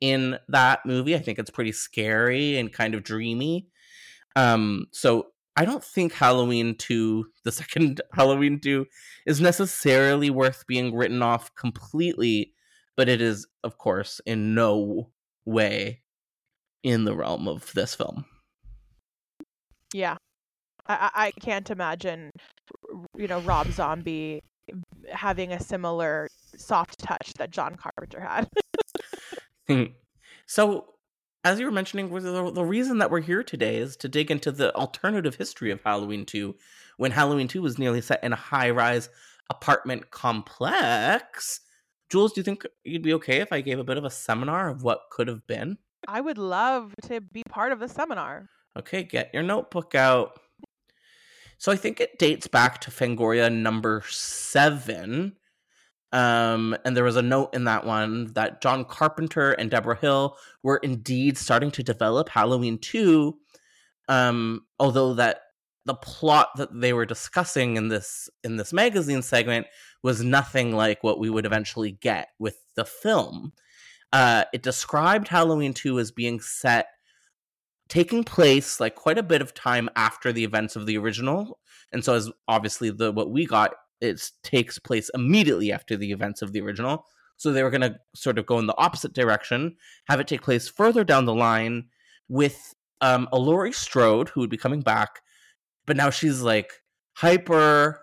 [0.00, 1.16] in that movie.
[1.16, 3.68] I think it's pretty scary and kind of dreamy.
[4.36, 8.86] Um so I don't think Halloween 2, the second Halloween 2
[9.26, 12.54] is necessarily worth being written off completely,
[12.96, 15.10] but it is, of course, in no
[15.44, 16.02] way
[16.82, 18.24] in the realm of this film.
[19.92, 20.16] Yeah.
[20.86, 22.30] I, I can't imagine,
[23.16, 24.42] you know, Rob Zombie
[25.10, 28.48] having a similar soft touch that John Carpenter had.
[29.68, 29.84] Hmm.
[30.44, 30.86] so,
[31.44, 34.28] as you were mentioning, was the, the reason that we're here today is to dig
[34.28, 36.56] into the alternative history of Halloween 2
[36.96, 39.08] when Halloween 2 was nearly set in a high rise
[39.48, 41.60] apartment complex.
[42.10, 44.68] Jules, do you think you'd be okay if I gave a bit of a seminar
[44.68, 45.78] of what could have been?
[46.08, 48.48] I would love to be part of the seminar.
[48.76, 50.40] Okay, get your notebook out.
[51.58, 55.36] So I think it dates back to Fangoria number seven.
[56.12, 60.36] Um, and there was a note in that one that John Carpenter and Debra Hill
[60.62, 63.36] were indeed starting to develop Halloween 2.
[64.08, 65.40] Um, although that
[65.84, 69.66] the plot that they were discussing in this in this magazine segment
[70.02, 73.52] was nothing like what we would eventually get with the film.
[74.12, 76.88] Uh, it described Halloween 2 as being set
[77.92, 81.58] taking place like quite a bit of time after the events of the original.
[81.92, 86.40] And so as obviously the what we got it takes place immediately after the events
[86.40, 87.04] of the original.
[87.36, 89.76] So they were going to sort of go in the opposite direction
[90.06, 91.88] have it take place further down the line
[92.30, 95.20] with um a Laurie Strode who would be coming back.
[95.84, 96.72] But now she's like
[97.12, 98.00] hyper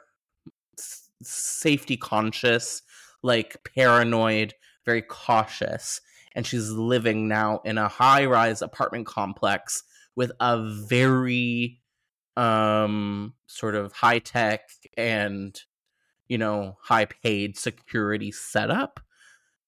[1.23, 2.83] safety conscious
[3.23, 4.53] like paranoid
[4.85, 5.99] very cautious
[6.35, 9.83] and she's living now in a high rise apartment complex
[10.15, 11.79] with a very
[12.37, 15.61] um sort of high tech and
[16.27, 18.99] you know high paid security setup.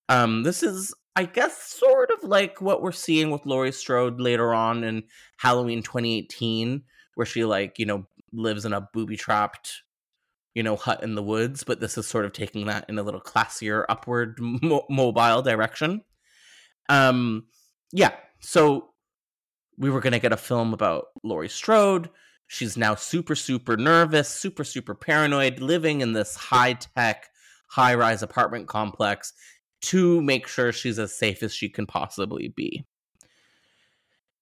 [0.10, 4.54] Um this is i guess sort of like what we're seeing with Laurie Strode later
[4.54, 5.04] on in
[5.38, 6.84] Halloween 2018
[7.16, 9.84] where she like you know lives in a booby trapped
[10.54, 13.04] you know hut in the woods but this is sort of taking that in a
[13.04, 16.02] little classier upward mo- mobile direction
[16.92, 17.46] um
[17.94, 18.90] yeah so
[19.78, 22.10] we were going to get a film about Laurie Strode.
[22.48, 27.30] She's now super super nervous super super paranoid living in this high tech
[27.70, 29.34] high rise apartment complex
[29.84, 32.86] to make sure she's as safe as she can possibly be.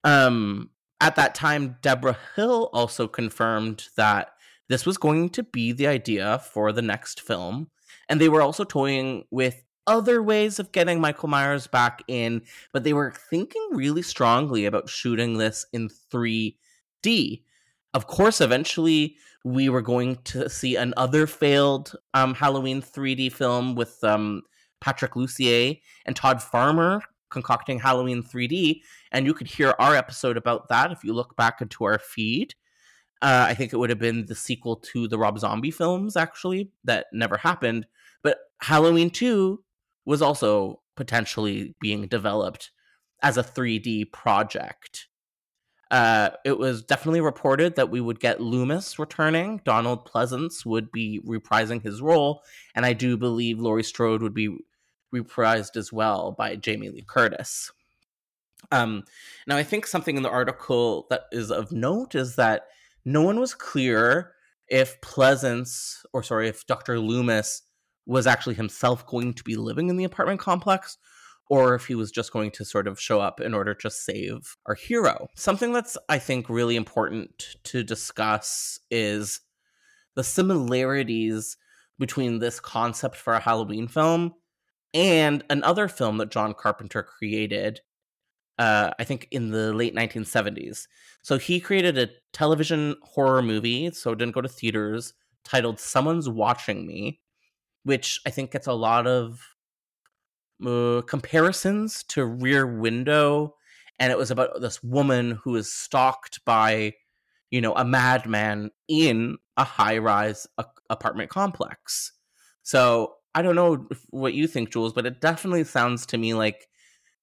[0.02, 4.32] Um at that time Debra Hill also confirmed that
[4.68, 7.70] this was going to be the idea for the next film
[8.08, 12.84] and they were also toying with other ways of getting Michael Myers back in but
[12.84, 17.42] they were thinking really strongly about shooting this in 3D
[17.92, 24.02] of course eventually we were going to see another failed um, Halloween 3D film with
[24.04, 24.42] um,
[24.80, 30.68] Patrick Lussier and Todd Farmer concocting Halloween 3D and you could hear our episode about
[30.68, 32.54] that if you look back into our feed
[33.22, 36.70] uh, I think it would have been the sequel to the Rob Zombie films, actually,
[36.84, 37.86] that never happened.
[38.22, 39.62] But Halloween 2
[40.10, 42.72] was also potentially being developed
[43.22, 45.06] as a 3D project.
[45.88, 49.60] Uh, it was definitely reported that we would get Loomis returning.
[49.64, 52.42] Donald Pleasence would be reprising his role,
[52.74, 54.58] and I do believe Laurie Strode would be
[55.14, 57.70] reprised as well by Jamie Lee Curtis.
[58.72, 59.04] Um,
[59.46, 62.66] now, I think something in the article that is of note is that
[63.04, 64.32] no one was clear
[64.66, 66.98] if Pleasence, or sorry, if Dr.
[66.98, 67.62] Loomis
[68.10, 70.98] was actually himself going to be living in the apartment complex
[71.48, 74.56] or if he was just going to sort of show up in order to save
[74.66, 75.28] our hero.
[75.36, 79.40] Something that's, I think, really important to discuss is
[80.16, 81.56] the similarities
[82.00, 84.34] between this concept for a Halloween film
[84.92, 87.80] and another film that John Carpenter created,
[88.58, 90.86] uh, I think in the late 1970s.
[91.22, 96.28] So he created a television horror movie, so it didn't go to theaters, titled Someone's
[96.28, 97.20] Watching Me,
[97.84, 99.40] which I think gets a lot of
[100.64, 103.54] uh, comparisons to Rear Window,
[103.98, 106.94] and it was about this woman who is stalked by,
[107.50, 112.12] you know, a madman in a high-rise a- apartment complex.
[112.62, 116.68] So I don't know what you think, Jules, but it definitely sounds to me like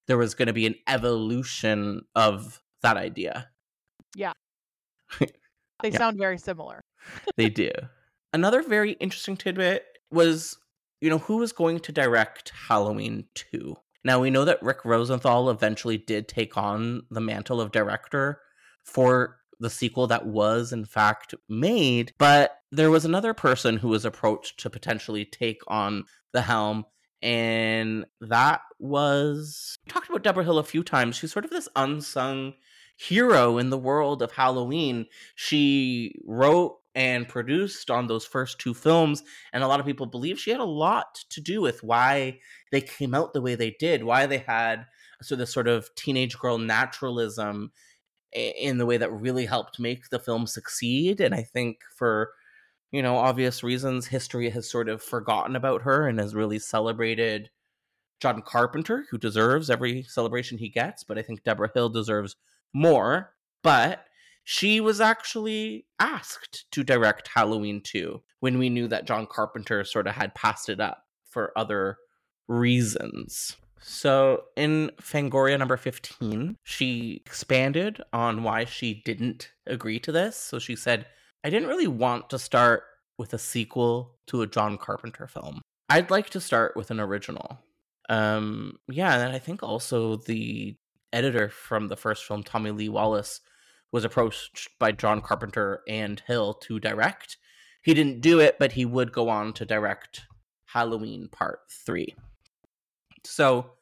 [0.06, 3.48] there was going to be an evolution of that idea.
[4.16, 4.32] Yeah.
[5.20, 5.28] they
[5.84, 5.98] yeah.
[5.98, 6.80] sound very similar.
[7.36, 7.70] they do.
[8.32, 10.56] Another very interesting tidbit was
[11.00, 13.76] you know, who was going to direct Halloween 2?
[14.04, 18.40] Now, we know that Rick Rosenthal eventually did take on the mantle of director
[18.84, 24.04] for the sequel that was, in fact, made, but there was another person who was
[24.04, 26.84] approached to potentially take on the helm.
[27.22, 31.16] And that was talked about Debra Hill a few times.
[31.16, 32.54] She's sort of this unsung
[32.96, 35.06] hero in the world of Halloween.
[35.34, 39.22] She wrote and produced on those first two films.
[39.52, 42.40] And a lot of people believe she had a lot to do with why
[42.72, 44.84] they came out the way they did, why they had
[45.22, 47.70] so this sort of teenage girl naturalism
[48.32, 51.20] in the way that really helped make the film succeed.
[51.20, 52.32] And I think for
[52.90, 57.48] you know obvious reasons, history has sort of forgotten about her and has really celebrated
[58.18, 61.04] John Carpenter, who deserves every celebration he gets.
[61.04, 62.34] But I think Debra Hill deserves
[62.74, 63.34] more.
[63.62, 64.07] But
[64.50, 70.06] she was actually asked to direct Halloween 2 when we knew that John Carpenter sort
[70.06, 71.98] of had passed it up for other
[72.48, 73.58] reasons.
[73.82, 80.38] So in Fangoria number 15, she expanded on why she didn't agree to this.
[80.38, 81.04] So she said,
[81.44, 82.84] I didn't really want to start
[83.18, 85.60] with a sequel to a John Carpenter film.
[85.90, 87.58] I'd like to start with an original.
[88.08, 90.74] Um, yeah, and I think also the
[91.12, 93.42] editor from the first film, Tommy Lee Wallace,
[93.92, 97.36] was approached by John Carpenter and Hill to direct.
[97.82, 100.26] He didn't do it, but he would go on to direct
[100.66, 102.14] Halloween Part 3.
[103.24, 103.72] So,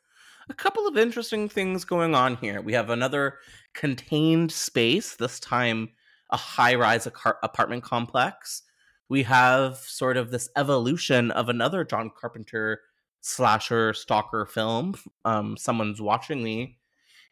[0.49, 2.61] a couple of interesting things going on here.
[2.61, 3.39] We have another
[3.75, 5.91] contained space, this time
[6.31, 8.63] a high rise apartment complex.
[9.09, 12.81] We have sort of this evolution of another John Carpenter
[13.21, 16.79] slasher stalker film, um, Someone's Watching Me,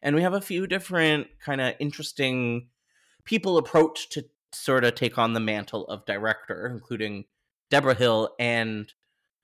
[0.04, 2.68] and we have a few different kind of interesting
[3.24, 7.24] people approach to sort of take on the mantle of director, including
[7.70, 8.92] Debra Hill and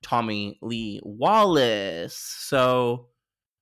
[0.03, 2.15] Tommy Lee Wallace.
[2.15, 3.07] So,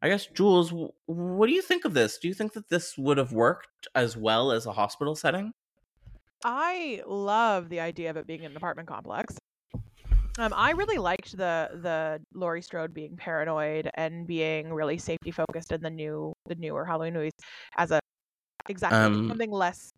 [0.02, 0.72] I guess Jules,
[1.06, 2.18] what do you think of this?
[2.18, 5.52] Do you think that this would have worked as well as a hospital setting?
[6.44, 9.38] I love the idea of it being an apartment complex.
[10.38, 15.72] Um, I really liked the the Laurie Strode being paranoid and being really safety focused
[15.72, 17.32] in the new the newer Halloween movies
[17.76, 18.00] as a
[18.68, 19.92] exactly um, something less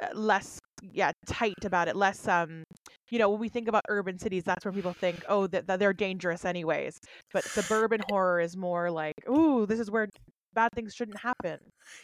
[0.00, 0.58] uh, less
[0.92, 2.62] yeah tight about it less um
[3.10, 5.78] you know when we think about urban cities that's where people think oh that, that
[5.78, 6.98] they're dangerous anyways
[7.34, 10.08] but suburban horror is more like ooh this is where
[10.54, 11.58] bad things shouldn't happen.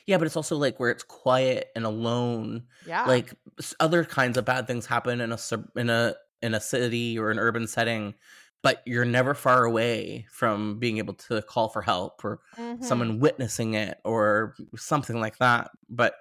[0.06, 3.04] Yeah but it's also like where it's quiet and alone yeah.
[3.04, 3.34] like
[3.80, 7.30] other kinds of bad things happen in a sub in a in a city or
[7.30, 8.14] an urban setting
[8.62, 12.82] but you're never far away from being able to call for help or mm-hmm.
[12.82, 16.14] someone witnessing it or something like that but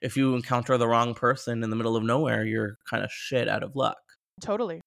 [0.00, 3.48] if you encounter the wrong person in the middle of nowhere you're kind of shit
[3.48, 3.98] out of luck
[4.40, 4.80] totally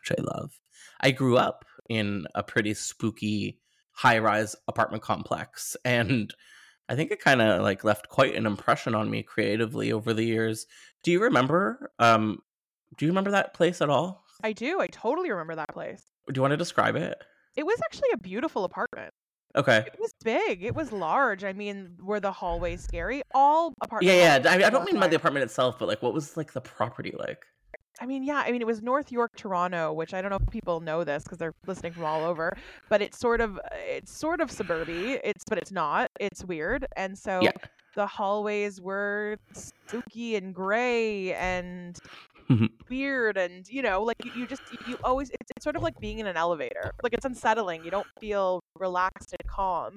[0.00, 0.58] which i love
[1.00, 3.58] i grew up in a pretty spooky
[3.92, 6.34] high rise apartment complex and
[6.88, 10.24] I think it kind of like left quite an impression on me creatively over the
[10.24, 10.66] years.
[11.02, 12.38] Do you remember um
[12.96, 14.24] do you remember that place at all?
[14.42, 14.80] I do.
[14.80, 16.02] I totally remember that place.
[16.28, 17.16] Do you want to describe it?
[17.56, 19.12] It was actually a beautiful apartment.
[19.56, 19.78] Okay.
[19.78, 20.62] It was big.
[20.62, 21.42] It was large.
[21.42, 23.22] I mean, were the hallways scary?
[23.34, 24.14] All apartments.
[24.14, 24.50] Yeah, yeah.
[24.50, 26.60] I, mean, I don't mean by the apartment itself, but like, what was like the
[26.60, 27.46] property like?
[27.98, 28.44] I mean, yeah.
[28.46, 31.22] I mean, it was North York, Toronto, which I don't know if people know this
[31.22, 32.54] because they're listening from all over.
[32.90, 35.18] But it's sort of, it's sort of suburby.
[35.24, 36.10] It's, but it's not.
[36.20, 36.86] It's weird.
[36.94, 37.52] And so, yeah.
[37.94, 41.98] the hallways were spooky and gray and.
[42.48, 42.66] Mm-hmm.
[42.88, 45.82] weird and you know like you, you just you, you always it's, it's sort of
[45.82, 49.96] like being in an elevator like it's unsettling you don't feel relaxed and calm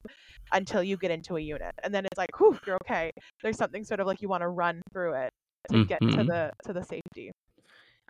[0.51, 3.11] until you get into a unit and then it's like whew you're okay
[3.43, 5.31] there's something sort of like you want to run through it
[5.69, 6.27] to mm, get to Mhm.
[6.27, 7.31] the to the safety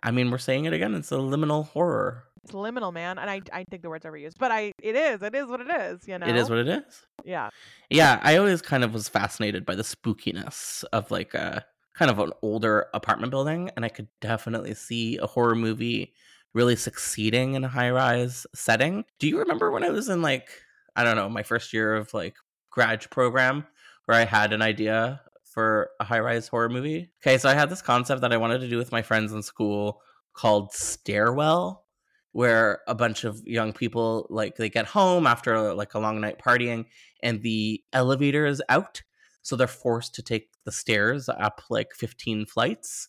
[0.02, 0.94] I mean, we're saying it again.
[0.94, 2.24] It's a liminal horror.
[2.42, 5.34] it's liminal man and i i think the word's overused but i it is it
[5.34, 7.06] is what it is you know It is what it is.
[7.22, 7.50] yeah
[7.90, 11.66] Yeah, I always kind of was fascinated by the spookiness of like a
[12.00, 16.14] kind of an older apartment building, and I could definitely see a horror movie
[16.54, 19.04] really succeeding in a high rise setting.
[19.18, 20.48] Do you remember when I was in like
[20.96, 22.36] I don't know my first year of like
[22.70, 23.66] grad program
[24.06, 27.10] where I had an idea for a high rise horror movie?
[27.22, 29.42] Okay, so I had this concept that I wanted to do with my friends in
[29.42, 30.00] school
[30.32, 31.84] called Stairwell
[32.32, 36.38] where a bunch of young people like they get home after like a long night
[36.38, 36.86] partying
[37.22, 39.02] and the elevator is out
[39.42, 43.08] so they're forced to take the stairs up like 15 flights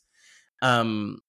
[0.62, 1.20] um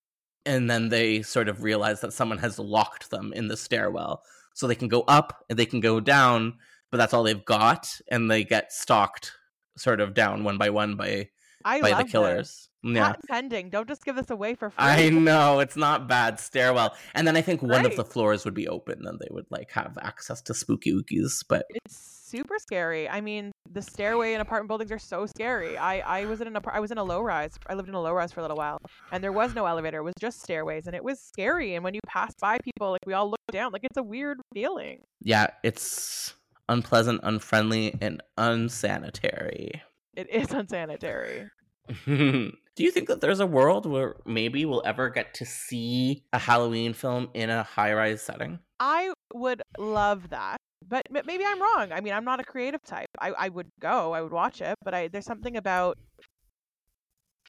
[0.45, 4.25] and then they sort of realize that someone has locked them in the stairwell.
[4.55, 6.55] So they can go up and they can go down
[6.91, 9.33] but that's all they've got and they get stalked
[9.77, 11.31] sort of down one by one by
[11.65, 12.13] i by the this.
[12.13, 12.69] killers.
[12.85, 13.13] Yeah.
[13.13, 13.71] Patent pending.
[13.71, 14.85] Don't just give this away for free.
[14.85, 18.55] I know it's not bad stairwell, and then I think one of the floors would
[18.55, 21.45] be open, and they would like have access to spooky ookies.
[21.49, 23.09] But it's super scary.
[23.09, 25.77] I mean, the stairway in apartment buildings are so scary.
[25.77, 27.53] I I was in an apart- I was in a low rise.
[27.69, 28.79] I lived in a low rise for a little while,
[29.13, 29.99] and there was no elevator.
[29.99, 31.75] It was just stairways, and it was scary.
[31.75, 34.39] And when you pass by people, like we all look down, like it's a weird
[34.55, 34.99] feeling.
[35.21, 36.35] yeah, it's
[36.69, 39.83] unpleasant, unfriendly, and unsanitary.
[40.17, 41.49] It is unsanitary.
[42.07, 46.39] Do you think that there's a world where maybe we'll ever get to see a
[46.39, 48.61] Halloween film in a high-rise setting?
[48.81, 50.57] I would love that,
[50.89, 51.93] but maybe I'm wrong.
[51.93, 53.09] I mean, I'm not a creative type.
[53.21, 55.99] I I would go, I would watch it, but I there's something about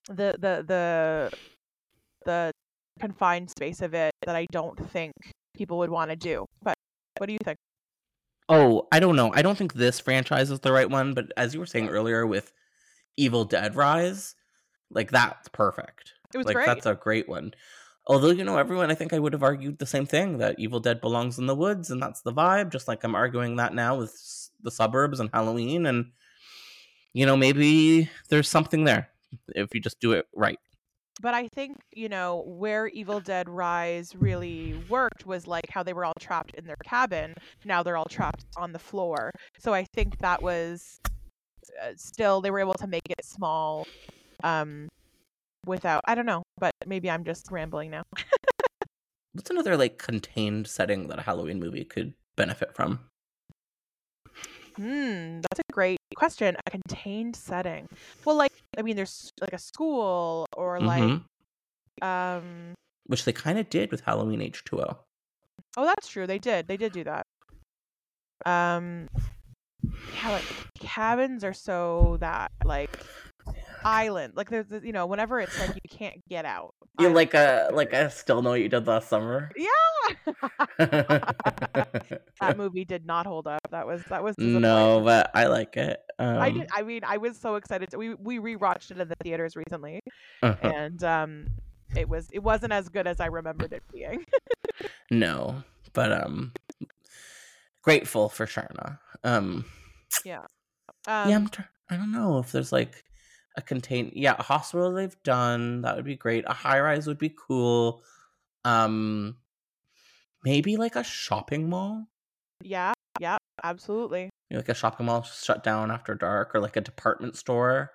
[0.08, 1.32] the the the
[2.26, 2.52] the
[3.00, 5.14] confined space of it that I don't think
[5.56, 6.46] people would want to do.
[6.62, 6.76] But
[7.18, 7.58] what do you think?
[8.50, 9.32] Oh, I don't know.
[9.34, 12.28] I don't think this franchise is the right one, but as you were saying earlier
[12.28, 12.52] with
[13.18, 14.36] Evil Dead Rise,
[14.90, 16.14] like that's perfect.
[16.34, 16.66] It was like great.
[16.66, 17.54] that's a great one.
[18.08, 20.80] Although you know, everyone, I think I would have argued the same thing that Evil
[20.80, 22.72] Dead belongs in the woods, and that's the vibe.
[22.72, 26.12] Just like I'm arguing that now with the suburbs and Halloween, and
[27.14, 29.10] you know, maybe there's something there
[29.56, 30.60] if you just do it right.
[31.22, 35.93] But I think, you know, where Evil Dead Rise really worked was like how they
[35.93, 37.36] were all trapped in their cabin.
[37.66, 39.32] Now they're all trapped on the floor.
[39.60, 40.99] So I think that was
[41.82, 43.88] uh, still they were able to make it small
[44.43, 44.89] um
[45.66, 48.04] without I don't know, but maybe I'm just rambling now.
[49.34, 52.99] What's another like contained setting that a Halloween movie could benefit from?
[54.76, 56.56] Hmm, that's a great question.
[56.66, 57.88] A contained setting.
[58.26, 61.24] Well, like I mean there's like a school or like Mhm.
[62.01, 62.74] um
[63.08, 64.97] Which they kind of did with Halloween H2O.
[65.78, 66.28] Oh, that's true.
[66.28, 66.68] They did.
[66.68, 67.26] They did do that.
[68.45, 69.08] Um,
[70.16, 70.43] yeah, like
[70.80, 72.89] cabins are so that like
[73.86, 74.34] island.
[74.36, 76.74] Like there's, you know, whenever it's like you can't get out.
[77.00, 79.52] You like a like I still know what you did last summer.
[79.58, 79.70] Yeah.
[80.78, 83.62] that movie did not hold up.
[83.72, 86.00] That was that was no, but I like it.
[86.20, 86.68] Um, I did.
[86.74, 87.92] I mean, I was so excited.
[87.92, 90.02] To, we we rewatched it in the theaters recently,
[90.42, 90.68] uh-huh.
[90.68, 91.48] and um,
[91.96, 94.26] it was it wasn't as good as I remembered it being.
[95.12, 95.64] No,
[95.94, 96.54] but um,
[97.84, 98.98] grateful for Sharna.
[99.24, 99.66] Um,
[100.26, 100.40] yeah.
[101.08, 101.48] Um, yeah, I'm.
[101.50, 103.04] Tr- I don't know if there's like
[103.56, 104.12] a contain.
[104.16, 106.45] Yeah, a hospital they've done that would be great.
[106.47, 108.04] A high rise would be cool.
[108.66, 109.38] Um,
[110.43, 112.08] maybe like a shopping mall.
[112.64, 114.30] yeah, yeah, absolutely.
[114.49, 117.91] You know, like a shopping mall shut down after dark, or like a department store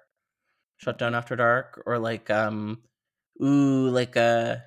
[0.76, 2.82] shut down after dark, or like um,
[3.42, 4.62] ooh, like a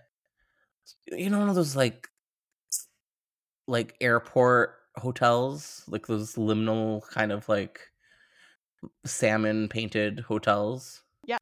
[1.12, 2.08] you know one of those like
[3.68, 7.88] like airport hotels, like those liminal kind of like
[9.06, 11.04] salmon painted hotels.
[11.26, 11.38] Yeah.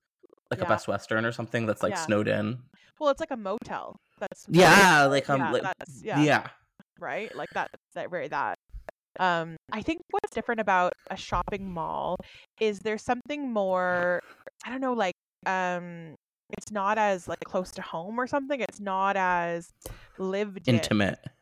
[0.52, 0.66] Like Yeah.
[0.66, 2.06] a Best Western or something that's like Yeah.
[2.06, 2.60] snowed in.
[3.00, 3.96] Well, it's like a motel.
[4.20, 6.22] That's Yeah, like um yeah, like, that's, yeah.
[6.22, 6.48] yeah,
[7.00, 7.34] right.
[7.36, 7.72] Like that.
[7.96, 8.58] That very that.
[9.20, 12.18] Um, I think what's different about a shopping mall
[12.60, 14.22] is there's something more.
[14.66, 15.16] I don't know, like
[15.46, 16.16] um,
[16.58, 18.60] it's not as like close to home or something.
[18.62, 19.70] It's not as
[20.18, 20.76] lived in,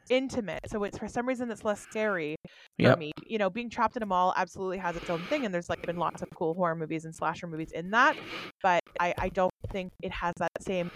[0.09, 0.59] intimate.
[0.67, 2.35] So it's for some reason that's less scary
[2.81, 2.95] for Yep.
[2.95, 3.11] me.
[3.25, 5.79] You know, being trapped in a mall absolutely has its own thing, and there's like
[5.85, 8.17] been lots of cool horror movies and slasher movies in that.
[8.63, 10.89] But I, I don't think it has that same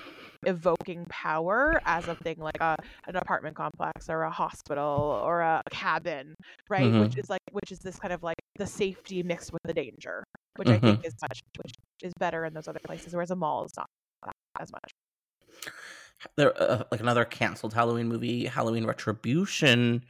[0.46, 2.76] evoking power as a thing like a
[3.08, 6.34] an apartment complex or a hospital or a cabin,
[6.70, 6.96] right?
[6.98, 7.18] Which Mhm.
[7.18, 10.24] is like which is this kind of like the safety mixed with the danger.
[10.58, 10.96] which I Mm-hmm.
[10.96, 13.88] think is much, which is better in those other places, whereas a mall is not
[14.60, 14.92] as much.
[16.36, 20.04] There uh, like another canceled Halloween movie, Halloween Retribution,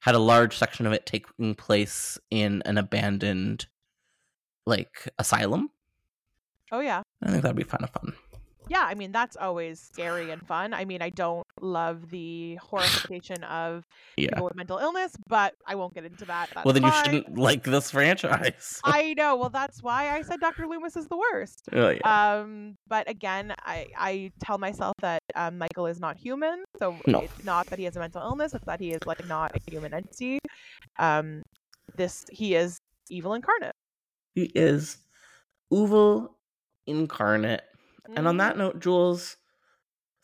[0.00, 3.66] had a large section of it taking place in an abandoned
[4.66, 5.70] like asylum.
[6.70, 8.14] Oh yeah, I think that'd be kind of fun.
[8.68, 8.82] Yeah.
[8.86, 10.72] I mean, that's always scary and fun.
[10.74, 13.84] I mean, I don't love the horrification of
[14.16, 14.28] Yeah.
[14.30, 16.50] people with mental illness, but I won't get into that.
[16.54, 18.80] That's well, then you shouldn't like this franchise.
[18.84, 19.36] I know.
[19.36, 20.66] Well, that's why I said Dr.
[20.66, 21.68] Loomis is the worst.
[21.72, 22.38] Oh, yeah.
[22.40, 26.64] Um, but again, I, I tell myself that um, Michael is not human.
[26.78, 27.20] So No.
[27.20, 29.70] it's not that he has a mental illness; it's that he is like not a
[29.70, 30.38] human entity.
[30.98, 31.42] Um,
[31.96, 32.78] this he is
[33.10, 33.72] evil incarnate.
[34.34, 34.98] he is
[35.72, 36.36] evil
[36.86, 37.62] incarnate.
[38.16, 39.36] And on that note, Jules,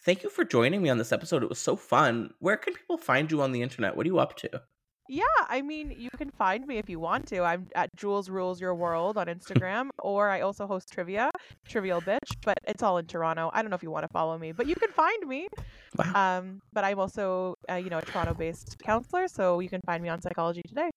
[0.04, 1.42] thank you for joining me on this episode.
[1.42, 2.30] It was so fun.
[2.38, 3.96] Where can people find you on the internet?
[3.96, 4.62] What are you up to?
[5.08, 7.42] Yeah, I mean, you can find me if you want to.
[7.42, 11.30] I'm at Jules Rules Your World on Instagram, or I also host trivia,
[11.68, 13.50] Trivial Bitch, but it's all in Toronto.
[13.52, 15.48] I don't know if you want to follow me, but you can find me.
[15.96, 16.38] Wow.
[16.38, 20.08] Um, but I'm also, uh, you know, a Toronto-based counselor, so you can find me
[20.08, 20.90] on Psychology Today.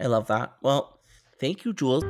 [0.00, 0.54] I love that.
[0.62, 0.98] Well,
[1.38, 2.04] thank you, Jules.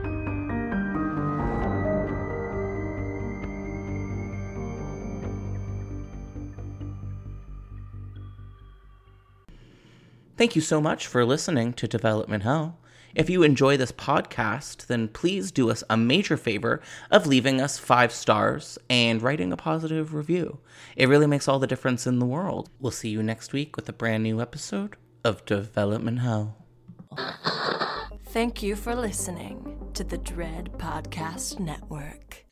[10.39, 12.79] Thank you so much for listening to Development Hell.
[13.13, 16.81] If you enjoy this podcast, then please do us a major favor
[17.11, 20.61] of leaving us five stars and writing a positive review.
[20.95, 22.71] It really makes all the difference in the world.
[22.79, 26.57] We'll see you next week with a brand new episode of Development Hell.
[28.27, 32.48] Thank you for listening to the Dread Podcast Network.